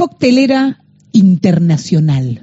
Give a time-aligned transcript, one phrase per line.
[0.00, 0.78] coctelera
[1.12, 2.40] internacional.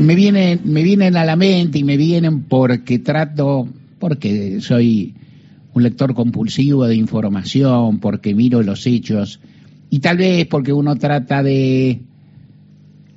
[0.00, 3.68] Me vienen, a la mente y me vienen porque trato,
[3.98, 5.14] porque soy
[5.74, 9.40] un lector compulsivo de información, porque miro los hechos
[9.90, 12.00] y tal vez porque uno trata de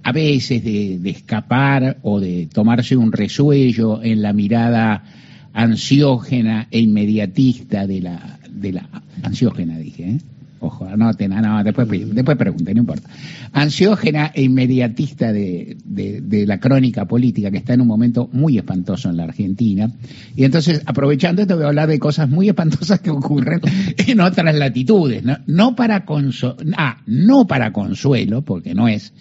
[0.03, 5.05] a veces de, escapar o de tomarse un resuello en la mirada
[5.53, 8.89] ansiógena e inmediatista de la, de la
[9.21, 10.19] ansiógena dije, ¿eh?
[10.63, 13.09] ojo, anoten, no, después, después pregunten, no importa.
[13.51, 19.09] Ansiógena e inmediatista de, de, la crónica política que está en un momento muy espantoso
[19.09, 19.91] en la Argentina.
[20.35, 23.61] Y entonces, aprovechando esto, voy a hablar de cosas muy espantosas que ocurren
[23.97, 29.13] en otras latitudes, no, no para consuelo, ah, no para consuelo, porque no es,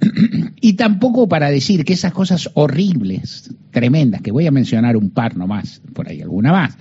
[0.60, 5.36] y tampoco para decir que esas cosas horribles, tremendas, que voy a mencionar un par
[5.36, 6.78] nomás, por ahí alguna más,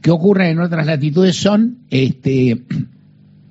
[0.00, 2.62] que ocurren en otras latitudes son este,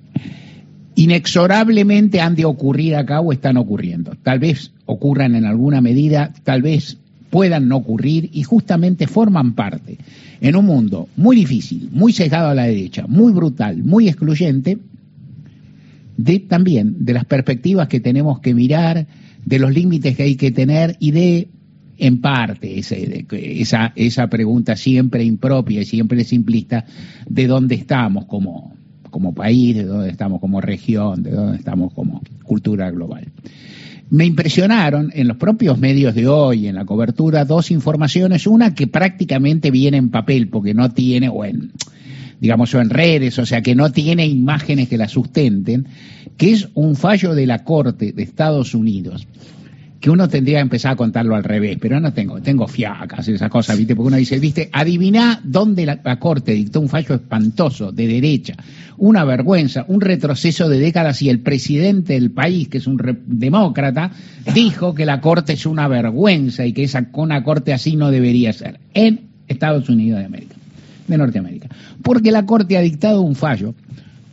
[0.96, 4.16] inexorablemente han de ocurrir acá o están ocurriendo.
[4.22, 6.98] Tal vez ocurran en alguna medida, tal vez
[7.30, 9.98] puedan no ocurrir y justamente forman parte
[10.40, 14.78] en un mundo muy difícil, muy sesgado a la derecha, muy brutal, muy excluyente,
[16.16, 19.06] de también de las perspectivas que tenemos que mirar,
[19.44, 21.48] de los límites que hay que tener y de
[21.98, 26.84] en parte esa, esa pregunta siempre impropia y siempre simplista
[27.28, 28.74] de dónde estamos como,
[29.10, 33.26] como país, de dónde estamos como región, de dónde estamos como cultura global.
[34.10, 38.86] Me impresionaron en los propios medios de hoy, en la cobertura, dos informaciones, una que
[38.86, 41.72] prácticamente viene en papel, porque no tiene, o en,
[42.40, 45.86] digamos, o en redes, o sea, que no tiene imágenes que la sustenten,
[46.38, 49.26] que es un fallo de la Corte de Estados Unidos
[50.00, 53.50] que uno tendría que empezar a contarlo al revés, pero no tengo, tengo fiacas, esas
[53.50, 53.96] cosas, ¿viste?
[53.96, 54.70] Porque uno dice, ¿viste?
[54.72, 58.54] Adivina dónde la, Corte dictó un fallo espantoso, de derecha,
[58.96, 64.12] una vergüenza, un retroceso de décadas y el presidente del país, que es un demócrata,
[64.54, 68.52] dijo que la Corte es una vergüenza y que esa, una Corte así no debería
[68.52, 70.54] ser, en Estados Unidos de América,
[71.08, 71.68] de Norteamérica.
[72.02, 73.74] Porque la Corte ha dictado un fallo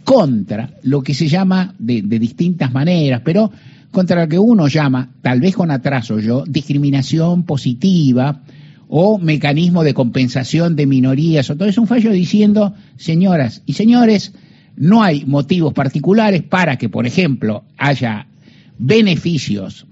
[0.03, 3.51] contra lo que se llama de distintas maneras, pero
[3.95, 8.41] contra lo que uno llama, tal vez con atraso yo, discriminación positiva
[8.89, 14.33] o mecanismo de compensación de minorías, o todo es un fallo diciendo, señoras y señores,
[14.75, 18.27] no hay motivos particulares para que, por ejemplo, haya
[18.77, 19.87] beneficios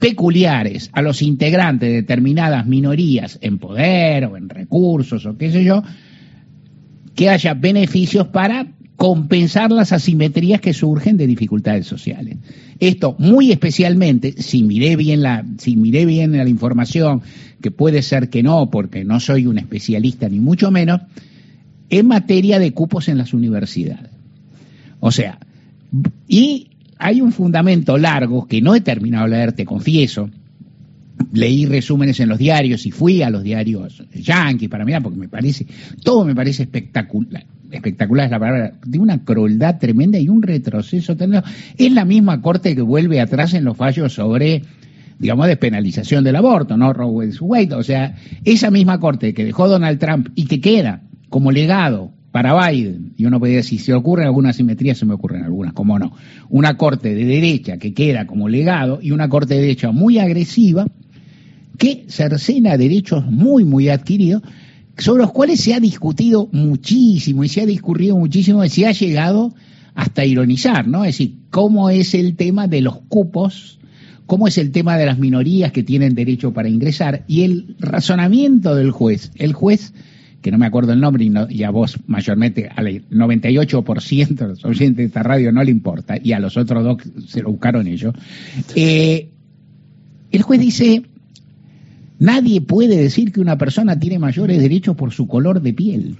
[0.00, 5.62] peculiares a los integrantes de determinadas minorías en poder o en recursos o qué sé
[5.62, 5.84] yo,
[7.14, 8.66] que haya beneficios para
[9.04, 12.38] compensar las asimetrías que surgen de dificultades sociales.
[12.80, 17.20] Esto muy especialmente, si miré bien la, si bien la información,
[17.60, 21.02] que puede ser que no, porque no soy un especialista ni mucho menos,
[21.90, 24.10] en materia de cupos en las universidades.
[25.00, 25.38] O sea,
[26.26, 30.30] y hay un fundamento largo que no he terminado de leer, te confieso,
[31.34, 35.28] leí resúmenes en los diarios y fui a los diarios yanquis para mirar porque me
[35.28, 35.66] parece,
[36.02, 37.44] todo me parece espectacular,
[37.76, 41.46] espectacular es la palabra, de una crueldad tremenda y un retroceso tremendo.
[41.76, 44.62] Es la misma corte que vuelve atrás en los fallos sobre,
[45.18, 46.92] digamos, despenalización del aborto, ¿no?
[46.92, 51.50] Roe Wade, o sea, esa misma corte que dejó Donald Trump y que queda como
[51.50, 55.72] legado para Biden, y uno puede decir, si ocurren algunas simetrías, se me ocurren algunas,
[55.72, 56.16] como no,
[56.48, 60.84] una corte de derecha que queda como legado y una corte de derecha muy agresiva
[61.78, 64.42] que cercena derechos muy, muy adquiridos,
[64.98, 68.92] sobre los cuales se ha discutido muchísimo y se ha discurrido muchísimo y se ha
[68.92, 69.54] llegado
[69.94, 71.04] hasta ironizar, ¿no?
[71.04, 73.78] Es decir, cómo es el tema de los cupos,
[74.26, 78.74] cómo es el tema de las minorías que tienen derecho para ingresar y el razonamiento
[78.74, 79.30] del juez.
[79.36, 79.92] El juez,
[80.42, 84.48] que no me acuerdo el nombre y, no, y a vos mayormente, al 98% de
[84.48, 87.50] los oyentes de esta radio no le importa y a los otros dos se lo
[87.50, 88.14] buscaron ellos,
[88.74, 89.30] eh,
[90.30, 91.04] el juez dice
[92.24, 96.16] Nadie puede decir que una persona tiene mayores derechos por su color de piel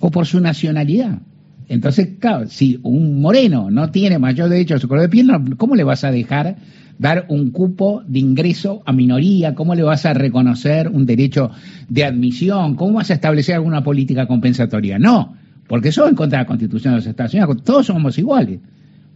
[0.00, 1.20] o por su nacionalidad.
[1.68, 5.76] Entonces, claro, si un moreno no tiene mayor derecho a su color de piel, ¿cómo
[5.76, 6.56] le vas a dejar
[6.98, 9.54] dar un cupo de ingreso a minoría?
[9.54, 11.52] ¿Cómo le vas a reconocer un derecho
[11.88, 12.74] de admisión?
[12.74, 14.98] ¿Cómo vas a establecer alguna política compensatoria?
[14.98, 15.36] No,
[15.68, 17.62] porque eso en contra de la Constitución de los Estados Unidos.
[17.62, 18.58] Todos somos iguales.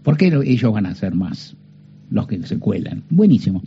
[0.05, 1.56] ¿Por qué ellos van a ser más
[2.11, 3.02] los que se cuelan?
[3.11, 3.61] Buenísimo.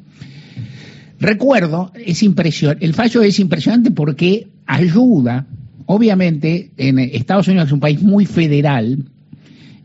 [1.19, 5.48] Recuerdo, es impresionante, el fallo es impresionante porque ayuda,
[5.86, 9.06] obviamente, en Estados Unidos es un país muy federal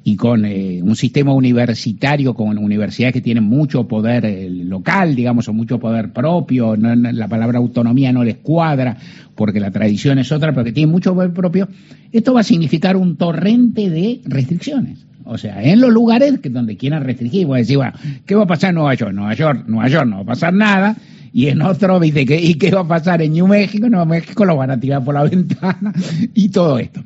[0.06, 5.54] y con eh, un sistema universitario, con universidades que tienen mucho poder local, digamos, o
[5.54, 8.98] mucho poder propio, la palabra autonomía no les cuadra,
[9.34, 11.68] porque la tradición es otra, pero que tienen mucho poder propio,
[12.12, 15.06] esto va a significar un torrente de restricciones.
[15.24, 17.94] O sea, en los lugares que donde quieran restringir, voy a decir, bueno,
[18.26, 19.14] ¿qué va a pasar en Nueva York?
[19.14, 20.96] Nueva York, Nueva York no va a pasar nada,
[21.34, 22.22] y en otro, ¿viste?
[22.40, 23.88] ¿Y qué va a pasar en New México?
[23.88, 25.92] Nuevo México lo van a tirar por la ventana
[26.32, 27.02] y todo esto.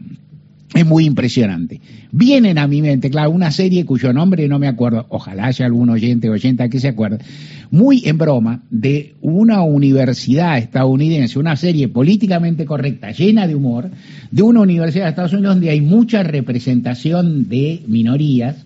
[0.75, 1.81] Es muy impresionante.
[2.13, 5.89] Vienen a mi mente, claro, una serie cuyo nombre no me acuerdo, ojalá haya algún
[5.89, 7.25] oyente o oyenta que se acuerde,
[7.71, 13.91] muy en broma, de una universidad estadounidense, una serie políticamente correcta, llena de humor,
[14.31, 18.57] de una universidad de Estados Unidos donde hay mucha representación de minorías,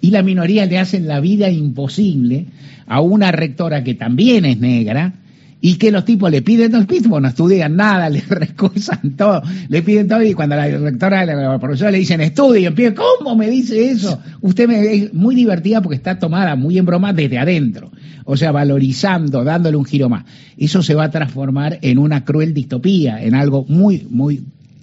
[0.00, 2.46] y las minorías le hacen la vida imposible
[2.86, 5.14] a una rectora que también es negra,
[5.62, 9.82] y que los tipos le piden, los tipos no estudian nada, le recusan todo, le
[9.82, 13.90] piden todo y cuando la directora, la profesora le dicen estudien, pide, ¿cómo me dice
[13.90, 14.20] eso?
[14.40, 17.90] Usted me, es muy divertida porque está tomada muy en broma desde adentro,
[18.24, 20.24] o sea, valorizando, dándole un giro más.
[20.56, 24.42] Eso se va a transformar en una cruel distopía, en algo muy, muy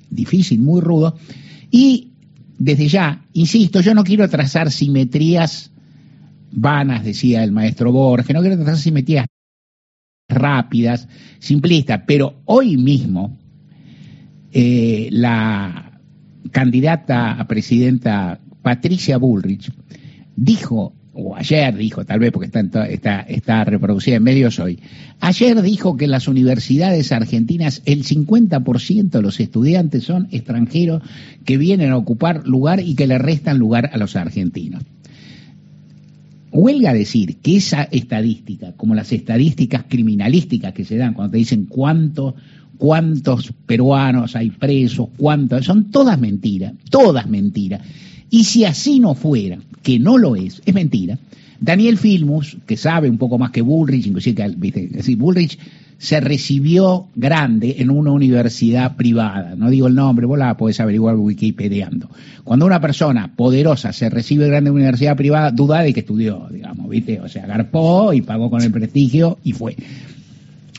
[0.09, 1.17] difícil, muy rudo.
[1.71, 2.09] Y
[2.57, 5.71] desde ya, insisto, yo no quiero trazar simetrías
[6.51, 9.27] vanas, decía el maestro Borges, no quiero trazar simetrías
[10.27, 11.07] rápidas,
[11.39, 13.37] simplistas, pero hoy mismo
[14.51, 16.01] eh, la
[16.51, 19.71] candidata a presidenta Patricia Bullrich
[20.35, 22.47] dijo, o ayer dijo, tal vez porque
[22.89, 24.79] está, reproducida en medios hoy,
[25.19, 31.01] ayer dijo que en las universidades argentinas el 50% de los estudiantes son extranjeros
[31.43, 34.83] que vienen a ocupar lugar y que le restan lugar a los argentinos.
[36.51, 41.65] Huelga decir que esa estadística, como las estadísticas criminalísticas que se dan cuando te dicen
[41.65, 42.35] cuántos
[42.77, 47.81] cuántos peruanos hay presos, cuántos, son todas mentiras, todas mentiras.
[48.29, 51.17] Y si así no fuera, que no lo es, es mentira.
[51.59, 54.55] Daniel Filmus, que sabe un poco más que Bullrich, inclusive.
[55.15, 55.57] Bullrich
[55.97, 59.55] se recibió grande en una universidad privada.
[59.55, 62.09] No digo el nombre, vos la podés averiguar wikipediando.
[62.43, 66.47] Cuando una persona poderosa se recibe grande en una universidad privada, duda de que estudió,
[66.51, 67.19] digamos, ¿viste?
[67.19, 69.75] O sea, agarpó y pagó con el prestigio y fue.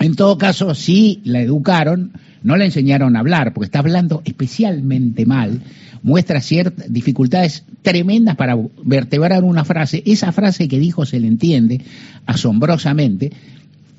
[0.01, 2.13] En todo caso, sí la educaron,
[2.43, 5.61] no le enseñaron a hablar, porque está hablando especialmente mal,
[6.03, 10.03] muestra ciertas dificultades tremendas para vertebrar una frase.
[10.07, 11.81] Esa frase que dijo se le entiende
[12.27, 13.33] asombrosamente,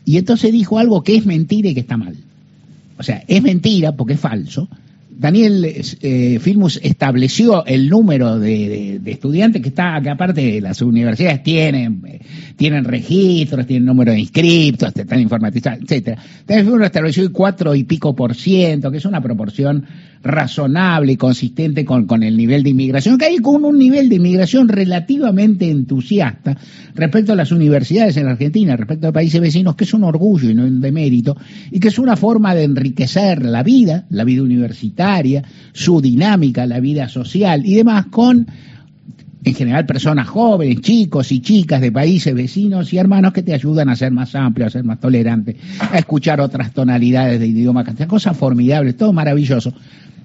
[0.05, 2.15] y entonces dijo algo que es mentira y que está mal.
[2.97, 4.69] O sea, es mentira porque es falso.
[5.19, 12.01] Daniel eh, Filmus estableció el número de, estudiantes que está, que aparte las universidades tienen,
[12.07, 12.21] eh,
[12.55, 16.21] tienen registros, tienen número de inscriptos, están informatizados, etcétera.
[16.47, 19.85] Daniel Filmus estableció cuatro y pico por ciento, que es una proporción
[20.21, 24.15] razonable y consistente con, con, el nivel de inmigración, que hay con un nivel de
[24.15, 26.57] inmigración relativamente entusiasta
[26.93, 30.53] respecto a las universidades en Argentina, respecto a países vecinos, que es un orgullo y
[30.53, 31.37] no un demérito,
[31.71, 36.79] y que es una forma de enriquecer la vida, la vida universitaria, su dinámica, la
[36.79, 38.47] vida social y demás, con
[39.41, 43.87] en general personas jóvenes, chicos y chicas de países vecinos y hermanos que te ayudan
[43.87, 48.09] a ser más amplio, a ser más tolerante, a escuchar otras tonalidades de idioma castellano,
[48.09, 49.73] cosas formidables, todo maravilloso.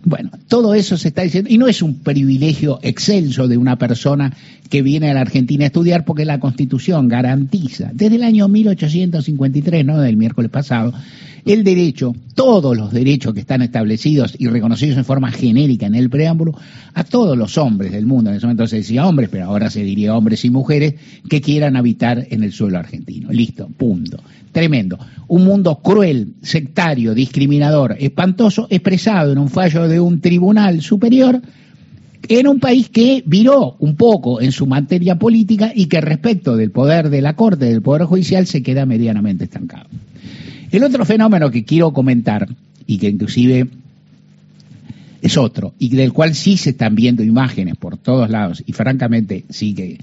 [0.04, 4.32] Bueno, todo eso se está diciendo, y no es un privilegio excelso de una persona
[4.68, 9.84] que viene a la Argentina a estudiar, porque la Constitución garantiza, desde el año 1853,
[9.84, 10.92] no del miércoles pasado,
[11.44, 16.10] el derecho, todos los derechos que están establecidos y reconocidos en forma genérica en el
[16.10, 16.54] preámbulo,
[16.94, 19.82] a todos los hombres del mundo, en ese momento se decía hombres, pero ahora se
[19.82, 20.94] diría hombres y mujeres,
[21.28, 23.30] que quieran habitar en el suelo argentino.
[23.30, 24.18] Listo, punto.
[24.52, 24.98] Tremendo.
[25.28, 31.40] Un mundo cruel, sectario, discriminador, espantoso, expresado en un fallo de un tribunal superior
[32.28, 36.70] en un país que viró un poco en su materia política y que respecto del
[36.70, 39.88] poder de la Corte, del Poder Judicial, se queda medianamente estancado.
[40.70, 42.48] El otro fenómeno que quiero comentar,
[42.86, 43.68] y que inclusive
[45.22, 49.44] es otro, y del cual sí se están viendo imágenes por todos lados, y francamente
[49.48, 49.98] sí que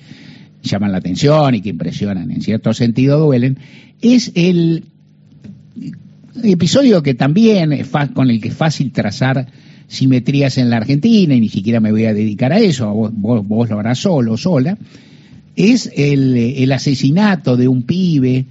[0.64, 3.58] llaman la atención y que impresionan, en cierto sentido duelen,
[4.02, 4.84] es el
[6.44, 9.48] episodio que también es con el que es fácil trazar
[9.88, 13.70] simetrías en la Argentina, y ni siquiera me voy a dedicar a eso, vos, vos,
[13.70, 14.78] lo harás solo, sola,
[15.56, 18.46] es el, el asesinato de un pibe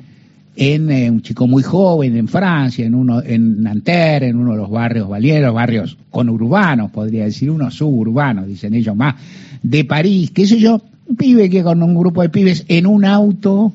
[0.56, 4.58] en eh, un chico muy joven en Francia, en uno en Nanterre, en uno de
[4.58, 9.14] los barrios valieros, barrios conurbanos, podría decir, unos suburbanos, dicen ellos más,
[9.62, 13.04] de París, qué sé yo, un pibe que con un grupo de pibes en un
[13.04, 13.72] auto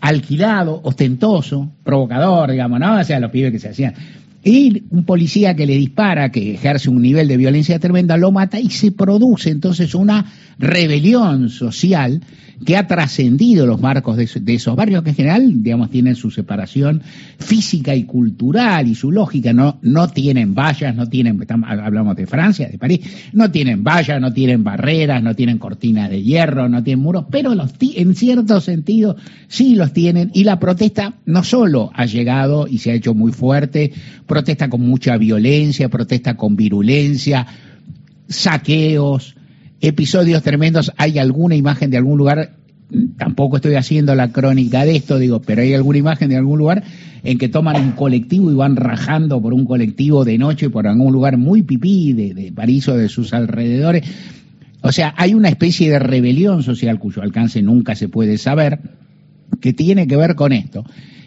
[0.00, 2.98] alquilado, ostentoso, provocador, digamos, ¿no?
[2.98, 3.94] O sea, los pibes que se hacían
[4.42, 8.58] Y un policía que le dispara, que ejerce un nivel de violencia tremenda, lo mata
[8.58, 12.22] y se produce entonces una rebelión social
[12.64, 17.02] que ha trascendido los marcos de, esos barrios que en general, digamos, tienen su separación
[17.38, 22.68] física y cultural y su lógica, no, no tienen vallas, no tienen, hablamos de Francia,
[22.68, 23.00] de París,
[23.32, 27.54] no tienen vallas, no tienen barreras, no tienen cortinas de hierro, no tienen muros, pero
[27.54, 29.16] los, en cierto sentido
[29.48, 30.30] sí los tienen.
[30.34, 33.92] Y la protesta no solo ha llegado y se ha hecho muy fuerte,
[34.30, 37.48] protesta con mucha violencia, protesta con virulencia,
[38.28, 39.34] saqueos,
[39.80, 40.92] episodios tremendos.
[40.96, 42.52] Hay alguna imagen de algún lugar,
[43.18, 46.84] tampoco estoy haciendo la crónica de esto, digo, pero hay alguna imagen de algún lugar
[47.24, 51.12] en que toman un colectivo y van rajando por un colectivo de noche por algún
[51.12, 54.04] lugar muy pipí de, de París o de sus alrededores.
[54.80, 58.78] O sea, hay una especie de rebelión social cuyo alcance nunca se puede saber,
[59.60, 60.84] que tiene que ver con esto.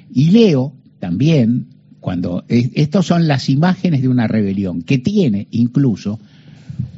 [0.10, 1.68] Y leo también,
[2.04, 6.20] cuando estos son las imágenes de una rebelión, que tiene incluso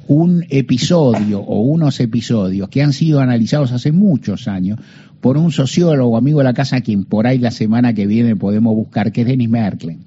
[0.08, 4.80] un episodio o unos episodios que han sido analizados hace muchos años
[5.22, 8.76] por un sociólogo amigo de la casa, quien por ahí la semana que viene podemos
[8.76, 9.98] buscar, que es Denis Merkel.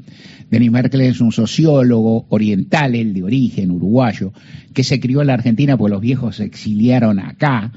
[0.51, 4.33] Denis Merkel es un sociólogo oriental, el de origen uruguayo,
[4.75, 7.71] que se crió en la Argentina porque los viejos se exiliaron acá,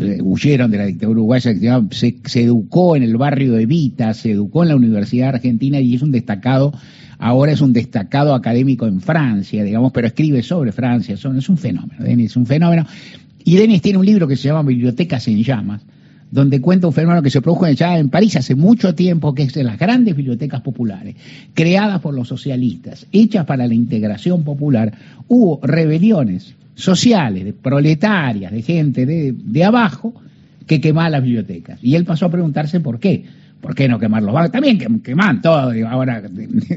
[0.00, 1.54] eh, huyeron de la dictadura uruguaya,
[1.90, 6.02] se, educó en el barrio de Vita, se educó en la Universidad Argentina y es
[6.02, 6.72] un destacado
[7.18, 12.04] ahora es un destacado académico en Francia, digamos, pero escribe sobre Francia, es un fenómeno,
[12.04, 12.86] Denis es un fenómeno.
[13.42, 15.82] Y Denis tiene un libro que se llama Bibliotecas en Llamas,
[16.30, 19.64] donde cuenta un fenómeno que se produjo en París hace mucho tiempo, que es de
[19.64, 21.16] las grandes bibliotecas populares,
[21.54, 24.92] creadas por los socialistas, hechas para la integración popular,
[25.28, 30.14] hubo rebeliones sociales, de proletarias, de gente de, de abajo,
[30.66, 31.80] que quemaban las bibliotecas.
[31.82, 33.24] Y él pasó a preguntarse por qué
[33.60, 34.52] ¿Por qué no quemar los bancos?
[34.52, 35.72] También queman todo.
[35.88, 36.22] ahora,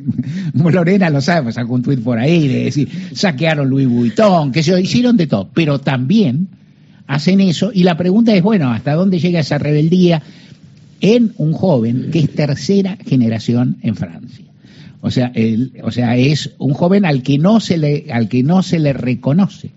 [0.53, 4.63] Lorena lo sabe, pues sacó un tuit por ahí de decir, saquearon Louis Vuitton, que
[4.63, 5.49] se hicieron de todo.
[5.53, 6.47] Pero también
[7.05, 7.71] hacen eso.
[7.73, 10.23] Y la pregunta es, bueno, ¿hasta dónde llega esa rebeldía
[11.01, 14.45] en un joven que es tercera generación en Francia?
[15.01, 15.31] O sea,
[15.83, 18.93] o sea, es un joven al que no se le, al que no se le
[18.93, 19.71] reconoce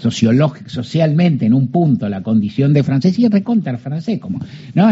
[0.00, 4.40] socialmente en un punto la condición de francés y recontra francés, como,
[4.74, 4.88] ¿no?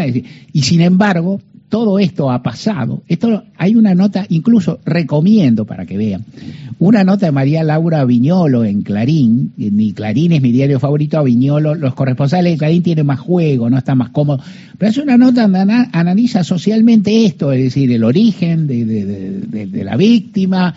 [0.53, 3.03] y sin embargo, todo esto ha pasado.
[3.09, 6.25] Esto hay una nota, incluso recomiendo para que vean,
[6.79, 11.23] una nota de María Laura Viñolo en Clarín, mi Clarín es mi diario favorito, a
[11.23, 14.43] Viñolo, los corresponsales de Clarín tienen más juego, no está más cómodo,
[14.79, 20.75] pero es una nota donde analiza socialmente esto, es decir, el origen de, la víctima,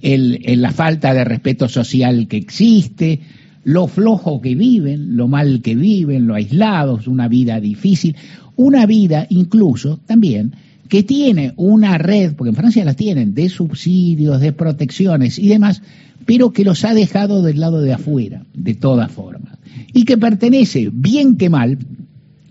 [0.00, 3.20] el, la falta de respeto social que existe,
[3.68, 8.16] lo flojo que viven, lo mal que viven, lo aislados, una vida difícil,
[8.56, 10.54] una vida incluso también
[10.88, 15.82] que tiene una red, porque en Francia las tienen, de subsidios, de protecciones y demás,
[16.24, 19.58] pero que los ha dejado del lado de afuera, de todas formas,
[19.92, 21.76] y que pertenece, bien que mal,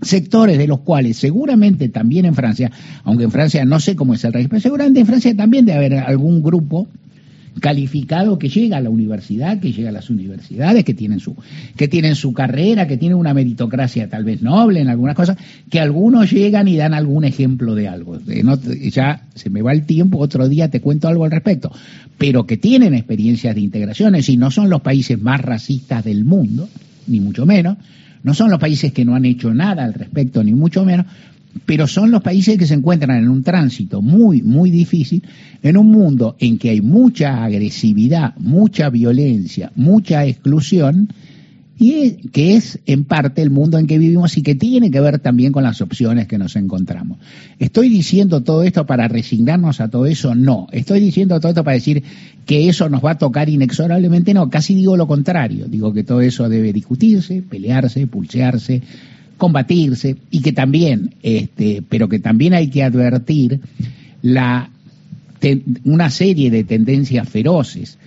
[0.04, 2.72] sectores de los cuales seguramente también en Francia,
[3.04, 5.78] aunque en Francia no sé cómo es el régimen, pero seguramente en Francia también debe
[5.80, 6.88] haber algún grupo
[7.60, 11.36] calificado que llega a la universidad, que llega a las universidades, que tienen su,
[11.76, 15.38] que tienen su carrera, que tienen una meritocracia tal vez noble en algunas cosas,
[15.70, 18.20] que algunos llegan y dan algún ejemplo de algo.
[18.92, 21.72] ya se me va el tiempo, otro día te cuento algo al respecto,
[22.18, 26.70] pero que tienen experiencias de integraciones y no son los países más racistas del mundo,
[27.08, 27.78] ni mucho menos,
[28.24, 31.06] no son los países que no han hecho nada al respecto, ni mucho menos,
[31.66, 35.24] pero son los países que se encuentran en un tránsito muy, muy difícil,
[35.64, 41.10] en un mundo en que hay mucha agresividad, mucha violencia, mucha exclusión,
[41.80, 45.20] y que es en parte el mundo en que vivimos y que tiene que ver
[45.20, 47.20] también con las opciones que nos encontramos.
[47.60, 50.34] ¿Estoy diciendo todo esto para resignarnos a todo eso?
[50.34, 50.68] No.
[50.72, 52.04] ¿Estoy diciendo todo esto para decir
[52.46, 54.34] que eso nos va a tocar inexorablemente?
[54.34, 55.68] No, casi digo lo contrario.
[55.68, 58.82] Digo que todo eso debe discutirse, pelearse, pulsearse,
[59.38, 63.62] combatirse y que también, este, pero que también hay que advertir
[64.22, 64.70] la,
[65.86, 67.98] una serie de tendencias feroces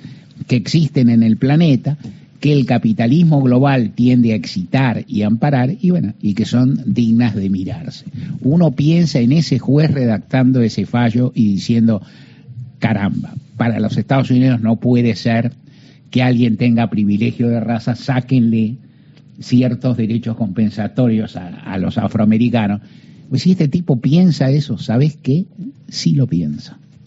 [0.47, 1.97] que existen en el planeta
[2.41, 7.35] que el capitalismo global tiende a excitar y amparar y bueno, y que son dignas
[7.35, 8.07] de mirarse.
[8.41, 12.03] Uno piensa en ese juez redactando ese fallo y diciendo,
[12.79, 15.53] caramba, para los Estados Unidos no puede ser
[16.11, 18.77] que alguien tenga privilegio de raza, sáquenle
[19.41, 22.83] ciertos derechos compensatorios a, los afroamericanos.
[23.29, 25.47] Pues si este tipo piensa eso, ¿sabes qué?
[25.89, 26.79] Sí lo piensa.